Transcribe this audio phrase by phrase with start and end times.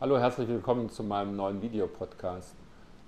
[0.00, 2.54] Hallo, herzlich willkommen zu meinem neuen Videopodcast.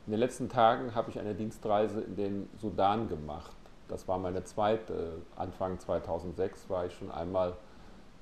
[0.05, 3.57] In den letzten Tagen habe ich eine Dienstreise in den Sudan gemacht.
[3.89, 5.23] Das war meine zweite.
[5.35, 7.55] Anfang 2006 war ich schon einmal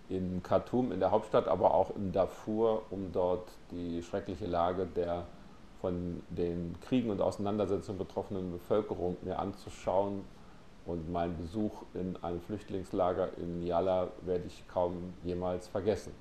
[0.08, 5.24] in Khartoum, in der Hauptstadt, aber auch in Darfur, um dort die schreckliche Lage der
[5.80, 10.24] von den Kriegen und Auseinandersetzungen betroffenen Bevölkerung mir anzuschauen.
[10.86, 16.12] Und meinen Besuch in einem Flüchtlingslager in Yala werde ich kaum jemals vergessen.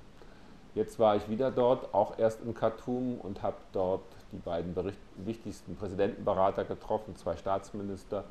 [0.74, 5.00] Jetzt war ich wieder dort, auch erst in Khartoum und habe dort die beiden Bericht
[5.16, 8.24] wichtigsten Präsidentenberater getroffen, zwei Staatsminister,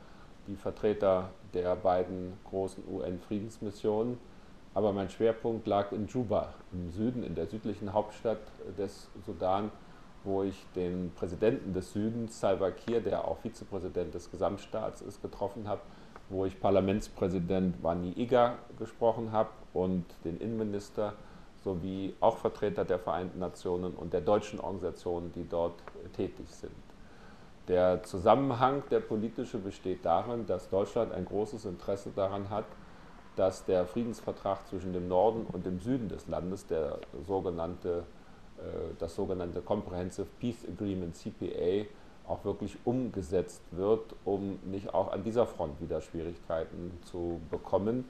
[0.47, 4.17] die Vertreter der beiden großen UN-Friedensmissionen.
[4.73, 8.39] Aber mein Schwerpunkt lag in Juba, im Süden, in der südlichen Hauptstadt
[8.77, 9.69] des Sudan,
[10.23, 15.67] wo ich den Präsidenten des Südens, Salva Kiir, der auch Vizepräsident des Gesamtstaats ist, getroffen
[15.67, 15.81] habe,
[16.30, 21.13] wo ich Parlamentspräsident Wani Iga gesprochen habe und den Innenminister
[21.63, 25.75] sowie auch Vertreter der Vereinten Nationen und der deutschen Organisationen, die dort
[26.16, 26.71] tätig sind.
[27.67, 32.66] Der Zusammenhang, der politische, besteht darin, dass Deutschland ein großes Interesse daran hat,
[33.35, 38.03] dass der Friedensvertrag zwischen dem Norden und dem Süden des Landes, der sogenannte,
[38.57, 41.85] äh, das sogenannte Comprehensive Peace Agreement CPA,
[42.27, 48.05] auch wirklich umgesetzt wird, um nicht auch an dieser Front wieder Schwierigkeiten zu bekommen.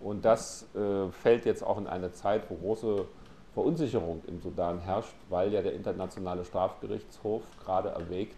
[0.00, 3.06] Und das äh, fällt jetzt auch in eine Zeit, wo große
[3.54, 8.36] Verunsicherung im Sudan herrscht, weil ja der Internationale Strafgerichtshof gerade erwägt,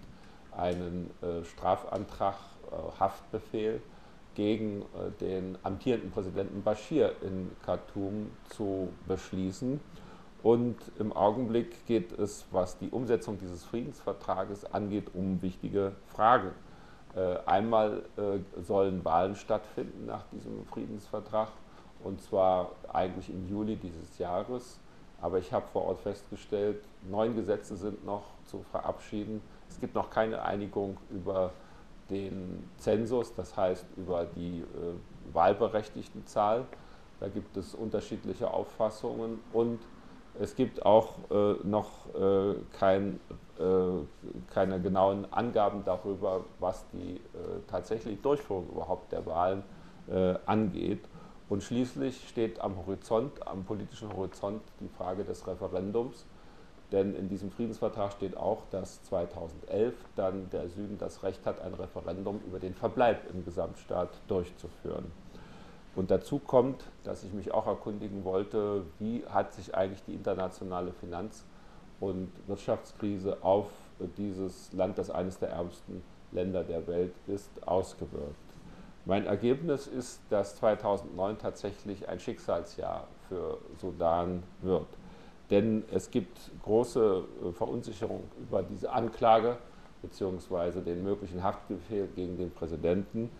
[0.56, 2.36] einen äh, Strafantrag,
[2.70, 3.82] äh, Haftbefehl
[4.34, 9.80] gegen äh, den amtierenden Präsidenten Bashir in Khartoum zu beschließen.
[10.44, 16.52] Und im Augenblick geht es, was die Umsetzung dieses Friedensvertrages angeht, um wichtige Fragen.
[17.18, 21.48] Äh, einmal äh, sollen Wahlen stattfinden nach diesem Friedensvertrag
[22.04, 24.78] und zwar eigentlich im Juli dieses Jahres.
[25.20, 29.40] Aber ich habe vor Ort festgestellt, neun Gesetze sind noch zu verabschieden.
[29.68, 31.50] Es gibt noch keine Einigung über
[32.08, 36.66] den Zensus, das heißt über die äh, Wahlberechtigtenzahl.
[37.18, 39.80] Da gibt es unterschiedliche Auffassungen und
[40.40, 43.20] es gibt auch äh, noch äh, kein,
[43.58, 47.20] äh, keine genauen Angaben darüber, was die äh,
[47.66, 49.62] tatsächliche Durchführung überhaupt der Wahlen
[50.08, 51.04] äh, angeht.
[51.48, 56.26] Und schließlich steht am Horizont, am politischen Horizont die Frage des Referendums.
[56.92, 61.74] Denn in diesem Friedensvertrag steht auch, dass 2011 dann der Süden das Recht hat, ein
[61.74, 65.12] Referendum über den Verbleib im Gesamtstaat durchzuführen.
[65.98, 70.92] Und dazu kommt, dass ich mich auch erkundigen wollte, wie hat sich eigentlich die internationale
[70.92, 71.44] Finanz-
[71.98, 73.66] und Wirtschaftskrise auf
[74.16, 78.36] dieses Land, das eines der ärmsten Länder der Welt ist, ausgewirkt.
[79.06, 84.86] Mein Ergebnis ist, dass 2009 tatsächlich ein Schicksalsjahr für Sudan wird.
[85.50, 89.56] Denn es gibt große äh, Verunsicherung über diese Anklage
[90.02, 90.80] bzw.
[90.80, 93.30] den möglichen Haftbefehl gegen den Präsidenten.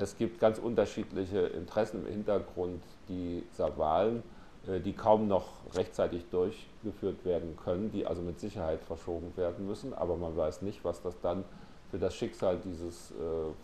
[0.00, 4.22] Es gibt ganz unterschiedliche Interessen im Hintergrund dieser Wahlen,
[4.68, 9.92] äh, die kaum noch rechtzeitig durchgeführt werden können, die also mit Sicherheit verschoben werden müssen.
[9.92, 11.44] Aber man weiß nicht, was das dann
[11.90, 13.14] für das Schicksal dieses äh,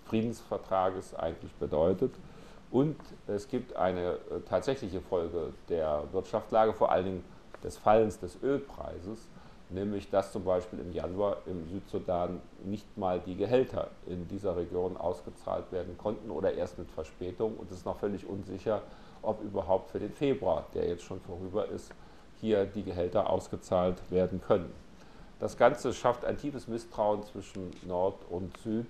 [0.06, 2.12] Friedensvertrages eigentlich bedeutet.
[2.72, 2.96] Und
[3.28, 7.24] es gibt eine äh, tatsächliche Folge der Wirtschaftslage, vor allen Dingen
[7.62, 9.28] des Fallens des Ölpreises,
[9.70, 14.96] nämlich dass zum Beispiel im Januar im Südsudan nicht mal die Gehälter in dieser Region
[14.96, 17.56] ausgezahlt werden konnten oder erst mit Verspätung.
[17.56, 18.82] Und es ist noch völlig unsicher,
[19.22, 21.92] ob überhaupt für den Februar, der jetzt schon vorüber ist,
[22.40, 24.72] hier die Gehälter ausgezahlt werden können.
[25.40, 28.86] Das Ganze schafft ein tiefes Misstrauen zwischen Nord und Süd.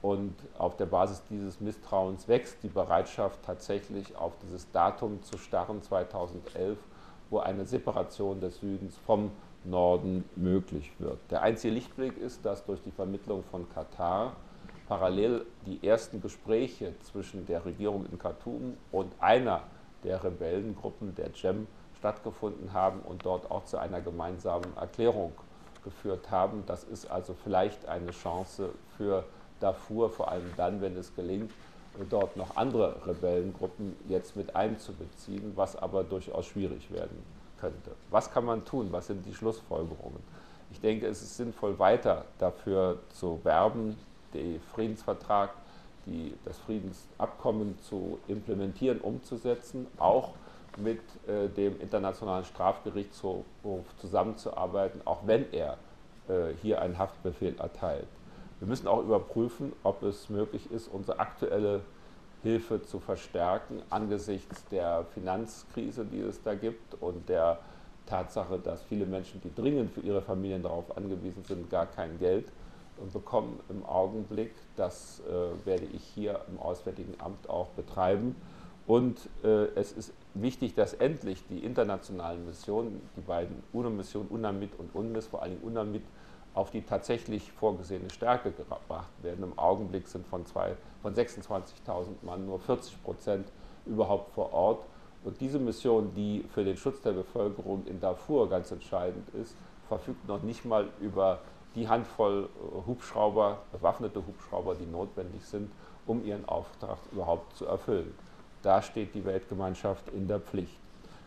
[0.00, 5.82] Und auf der Basis dieses Misstrauens wächst die Bereitschaft tatsächlich auf dieses Datum zu starren,
[5.82, 6.78] 2011,
[7.30, 9.30] wo eine Separation des Südens vom
[9.64, 11.18] Norden möglich wird.
[11.30, 14.32] Der einzige Lichtblick ist, dass durch die Vermittlung von Katar
[14.88, 19.62] parallel die ersten Gespräche zwischen der Regierung in Khartoum und einer
[20.04, 21.66] der Rebellengruppen, der JEM,
[21.98, 25.32] stattgefunden haben und dort auch zu einer gemeinsamen Erklärung
[25.82, 26.62] geführt haben.
[26.66, 29.24] Das ist also vielleicht eine Chance für
[29.60, 31.50] Darfur, vor allem dann, wenn es gelingt,
[32.04, 37.22] dort noch andere Rebellengruppen jetzt mit einzubeziehen, was aber durchaus schwierig werden
[37.60, 37.92] könnte.
[38.10, 38.88] Was kann man tun?
[38.90, 40.22] Was sind die Schlussfolgerungen?
[40.70, 43.96] Ich denke, es ist sinnvoll, weiter dafür zu werben,
[44.34, 45.50] den Friedensvertrag,
[46.06, 50.34] die, das Friedensabkommen zu implementieren, umzusetzen, auch
[50.76, 53.44] mit äh, dem Internationalen Strafgerichtshof
[53.98, 55.78] zusammenzuarbeiten, auch wenn er
[56.28, 58.06] äh, hier einen Haftbefehl erteilt.
[58.58, 61.82] Wir müssen auch überprüfen, ob es möglich ist, unsere aktuelle
[62.42, 67.58] Hilfe zu verstärken angesichts der Finanzkrise, die es da gibt und der
[68.06, 72.50] Tatsache, dass viele Menschen, die dringend für ihre Familien darauf angewiesen sind, gar kein Geld
[73.12, 74.52] bekommen im Augenblick.
[74.76, 78.34] Das äh, werde ich hier im Auswärtigen Amt auch betreiben.
[78.86, 84.94] Und äh, es ist wichtig, dass endlich die internationalen Missionen, die beiden UNO-Missionen, UNAMID und
[84.94, 86.02] UNMIS, vor allem UNAMID,
[86.58, 89.44] auf die tatsächlich vorgesehene Stärke gebracht werden.
[89.44, 91.62] Im Augenblick sind von, von 26.000
[92.22, 93.46] Mann nur 40 Prozent
[93.86, 94.84] überhaupt vor Ort.
[95.22, 99.54] Und diese Mission, die für den Schutz der Bevölkerung in Darfur ganz entscheidend ist,
[99.86, 101.38] verfügt noch nicht mal über
[101.76, 105.70] die Handvoll äh, Hubschrauber, bewaffnete Hubschrauber, die notwendig sind,
[106.06, 108.12] um ihren Auftrag überhaupt zu erfüllen.
[108.62, 110.76] Da steht die Weltgemeinschaft in der Pflicht.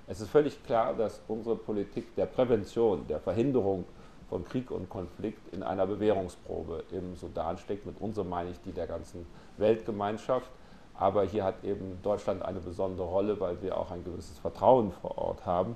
[0.07, 3.85] Es ist völlig klar, dass unsere Politik der Prävention, der Verhinderung
[4.31, 7.85] von Krieg und Konflikt in einer Bewährungsprobe im Sudan steckt.
[7.85, 9.25] Mit unserem meine ich die der ganzen
[9.57, 10.49] Weltgemeinschaft.
[10.95, 15.17] Aber hier hat eben Deutschland eine besondere Rolle, weil wir auch ein gewisses Vertrauen vor
[15.17, 15.75] Ort haben.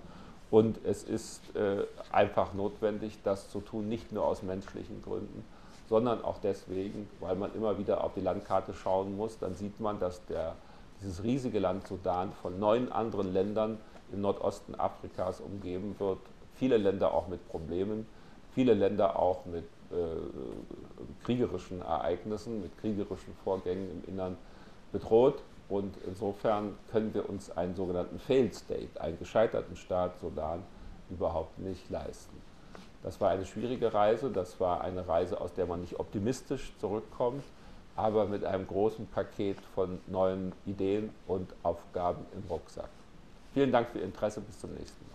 [0.52, 5.44] Und es ist äh, einfach notwendig, das zu tun, nicht nur aus menschlichen Gründen,
[5.90, 9.38] sondern auch deswegen, weil man immer wieder auf die Landkarte schauen muss.
[9.38, 10.56] Dann sieht man, dass der,
[11.01, 13.80] dieses riesige Land Sudan von neun anderen Ländern
[14.13, 16.19] im Nordosten Afrikas umgeben wird.
[16.54, 18.08] Viele Länder auch mit Problemen,
[18.56, 24.38] viele Länder auch mit äh, kriegerischen Ereignissen, mit kriegerischen Vorgängen im Innern
[24.92, 25.44] bedroht.
[25.68, 30.63] Und insofern können wir uns einen sogenannten Failed State, einen gescheiterten Staat Sudan,
[31.10, 32.36] überhaupt nicht leisten.
[33.04, 37.44] Das war eine schwierige Reise, das war eine Reise, aus der man nicht optimistisch zurückkommt,
[37.96, 42.90] aber mit einem großen Paket von neuen Ideen und Aufgaben im Rucksack.
[43.54, 45.06] Vielen Dank für Ihr Interesse, bis zum nächsten